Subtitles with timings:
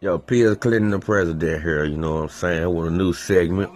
[0.00, 3.68] Yo, Bill Clinton, the president here, you know what I'm saying, with a new segment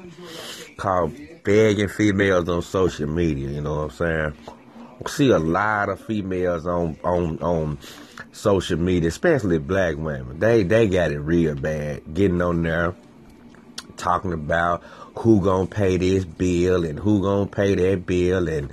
[0.76, 1.12] called
[1.42, 4.32] Begging Females on Social Media, you know what I'm saying?
[5.04, 7.78] I see a lot of females on, on, on
[8.30, 10.38] social media, especially black women.
[10.38, 12.94] They, they got it real bad, getting on there,
[13.96, 14.84] talking about
[15.16, 18.70] who gonna pay this bill and who gonna pay that bill and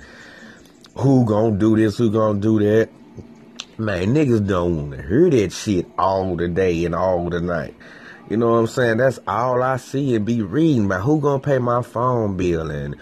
[0.94, 2.90] who gonna do this, who gonna do that.
[3.80, 7.74] Man, niggas don't want to hear that shit all the day and all the night.
[8.28, 8.98] You know what I'm saying?
[8.98, 12.94] That's all I see and be reading about who gonna pay my phone bill and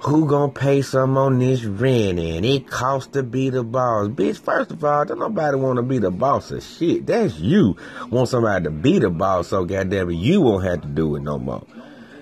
[0.00, 4.08] who gonna pay some on this rent and it costs to be the boss.
[4.08, 7.06] Bitch, first of all, don't nobody wanna be the boss of shit.
[7.06, 7.74] That's you.
[8.10, 11.22] Want somebody to be the boss so goddamn it, you won't have to do it
[11.22, 11.64] no more.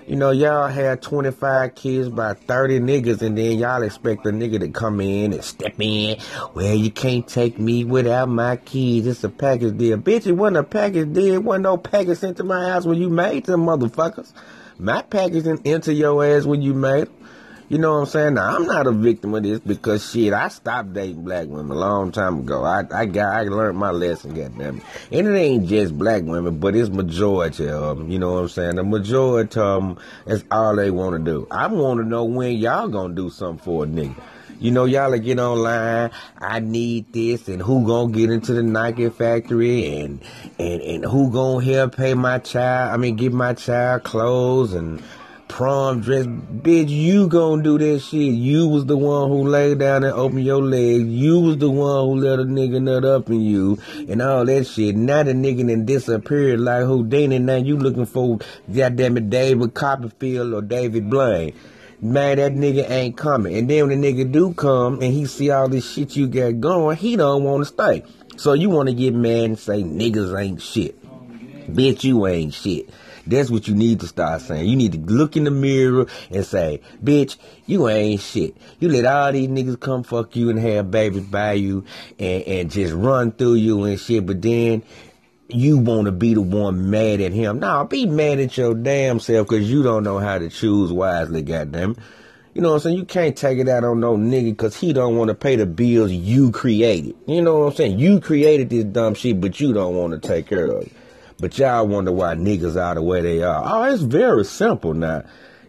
[0.07, 4.59] You know, y'all had 25 kids by 30 niggas, and then y'all expect a nigga
[4.59, 6.17] to come in and step in.
[6.53, 9.07] Well, you can't take me without my keys.
[9.07, 9.97] It's a package deal.
[9.97, 11.33] Bitch, it wasn't a package deal.
[11.33, 14.31] It wasn't no package sent to my house when you made them motherfuckers.
[14.77, 17.27] My package didn't enter your ass when you made them.
[17.67, 18.33] You know what I'm saying?
[18.35, 21.79] Now I'm not a victim of this because shit, I stopped dating black women a
[21.79, 22.63] long time ago.
[22.63, 24.83] I I got I learned my lesson, goddamn it.
[25.11, 28.11] And it ain't just black women, but it's majority of them.
[28.11, 28.75] You know what I'm saying?
[28.75, 31.47] The majority of them, that's all they want to do.
[31.49, 34.15] I want to know when y'all gonna do something for a nigga.
[34.59, 36.11] You know, y'all will get online.
[36.37, 40.21] I need this, and who gonna get into the Nike factory, and
[40.59, 42.93] and and who gonna help pay my child?
[42.93, 45.01] I mean, get my child clothes and
[45.47, 46.25] prom dress.
[46.25, 48.33] Bitch, you gonna do that shit.
[48.33, 51.05] You was the one who laid down and opened your legs.
[51.05, 53.77] You was the one who let a nigga nut up in you
[54.09, 54.95] and all that shit.
[54.95, 57.39] Now the nigga then disappeared like Houdini.
[57.39, 58.39] Now you looking for
[58.73, 61.53] goddamn it David Copperfield or David Blaine.
[62.01, 63.55] Man, that nigga ain't coming.
[63.55, 66.59] And then when the nigga do come and he see all this shit you got
[66.59, 68.03] going, he don't want to stay.
[68.37, 71.01] So you want to get mad and say niggas ain't shit.
[71.73, 72.89] Bitch, you ain't shit.
[73.27, 74.67] That's what you need to start saying.
[74.67, 78.55] You need to look in the mirror and say, bitch, you ain't shit.
[78.79, 81.85] You let all these niggas come fuck you and have babies by you
[82.19, 84.25] and, and just run through you and shit.
[84.25, 84.83] But then
[85.47, 87.59] you want to be the one mad at him.
[87.59, 91.41] Nah, be mad at your damn self because you don't know how to choose wisely,
[91.41, 91.95] goddamn.
[92.53, 92.97] You know what I'm saying?
[92.97, 95.65] You can't take it out on no nigga because he don't want to pay the
[95.65, 97.15] bills you created.
[97.27, 97.99] You know what I'm saying?
[97.99, 100.91] You created this dumb shit, but you don't want to take care of it.
[101.39, 103.63] But y'all wonder why niggas are the way they are.
[103.65, 105.23] Oh, it's very simple now.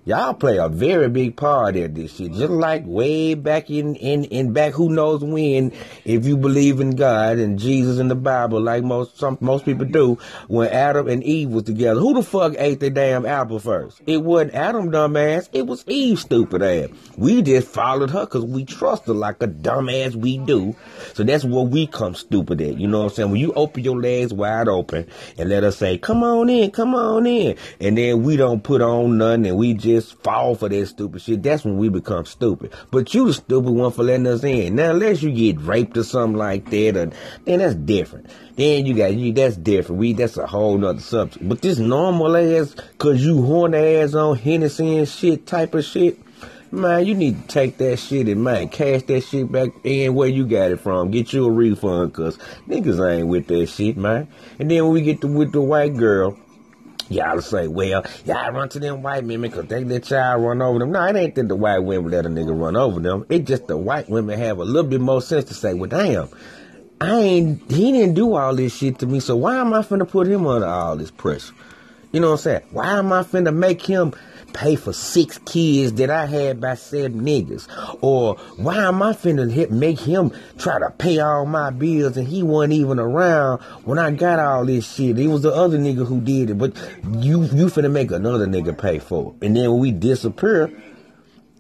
[0.07, 2.31] Y'all play a very big part in this shit.
[2.31, 5.73] Just like way back in, in, in back who knows when,
[6.05, 9.85] if you believe in God and Jesus and the Bible, like most some most people
[9.85, 14.01] do, when Adam and Eve was together, who the fuck ate the damn apple first?
[14.07, 16.89] It wasn't Adam dumbass, it was Eve stupid ass.
[17.17, 20.77] We just followed her because we trust her like a dumbass we do.
[21.15, 22.79] So that's where we come stupid at.
[22.79, 23.31] You know what I'm saying?
[23.33, 26.95] When you open your legs wide open and let us say, come on in, come
[26.95, 27.57] on in.
[27.81, 31.23] And then we don't put on nothing and we just just fall for that stupid
[31.23, 32.73] shit, that's when we become stupid.
[32.91, 34.77] But you the stupid one for letting us in.
[34.77, 37.11] Now, unless you get raped or something like that, or,
[37.45, 38.31] then that's different.
[38.57, 39.33] Then you got you.
[39.33, 40.01] That's different.
[40.01, 41.49] We that's a whole nother subject.
[41.49, 46.19] But this normal ass, cause you horn ass on Hennessy and shit type of shit.
[46.73, 50.29] Man, you need to take that shit and man, cash that shit back in where
[50.29, 51.11] you got it from.
[51.11, 54.29] Get you a refund, cause niggas ain't with that shit, man.
[54.59, 56.37] And then when we get to with the white girl,
[57.09, 60.81] Y'all say, well, y'all run to them white women because they let y'all run over
[60.81, 60.91] them.
[60.91, 63.25] No, it ain't that the white women let a nigga run over them.
[63.29, 66.29] It just the white women have a little bit more sense to say, well, damn,
[67.01, 70.09] I ain't, he didn't do all this shit to me, so why am I finna
[70.09, 71.55] put him under all this pressure?
[72.11, 72.63] You know what I'm saying?
[72.71, 74.13] Why am I finna make him
[74.53, 77.67] pay for six kids that I had by seven niggas?
[78.01, 82.27] Or why am I finna hit, make him try to pay all my bills and
[82.29, 85.19] he wasn't even around when I got all this shit?
[85.19, 86.77] It was the other nigga who did it, but
[87.19, 89.47] you you finna make another nigga pay for it.
[89.47, 90.71] And then when we disappear,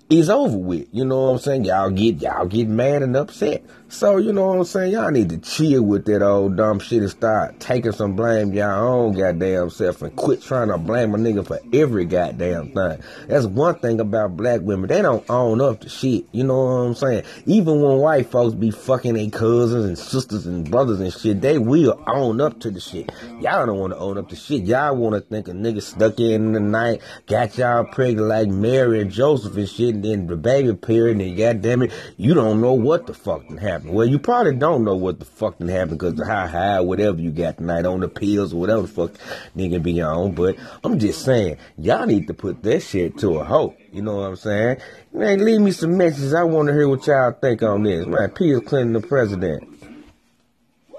[0.09, 0.87] it's over with.
[0.93, 1.65] You know what I'm saying?
[1.65, 3.65] Y'all get y'all get mad and upset.
[3.89, 4.93] So, you know what I'm saying?
[4.93, 8.84] Y'all need to chill with that old dumb shit and start taking some blame y'all
[8.84, 13.01] own goddamn self and quit trying to blame a nigga for every goddamn thing.
[13.28, 14.89] That's one thing about black women.
[14.89, 16.27] They don't own up to shit.
[16.33, 17.25] You know what I'm saying?
[17.47, 21.59] Even when white folks be fucking their cousins and sisters and brothers and shit, they
[21.59, 23.13] will own up to the shit.
[23.41, 24.65] Y'all don't want to own up to shit.
[24.65, 29.01] Y'all want to think a nigga stuck in the night, got y'all pregnant like Mary
[29.01, 32.75] and Joseph and shit, and then the baby period, and goddamn it, you don't know
[32.75, 33.95] what the fuck happened.
[33.95, 37.31] Well, you probably don't know what the fuck happened because of how high, whatever you
[37.31, 39.13] got tonight on the pills or whatever the fuck
[39.57, 40.34] nigga be on.
[40.34, 43.75] But I'm just saying, y'all need to put that shit to a halt.
[43.91, 44.78] You know what I'm saying?
[45.13, 46.34] Man, leave me some messages.
[46.34, 48.07] I want to hear what y'all think on this.
[48.07, 49.72] Man, Peter Clinton, the president.